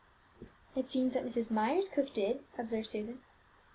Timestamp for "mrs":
1.23-1.51